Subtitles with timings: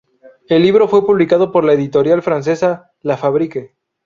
[0.47, 3.75] El libro fue publicado por la editorial francesa La Fabrique.